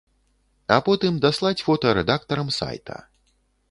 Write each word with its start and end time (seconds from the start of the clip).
А 0.75 0.77
потым 0.87 1.21
даслаць 1.27 1.61
фота 1.69 1.95
рэдактарам 2.01 2.53
сайта. 2.61 3.03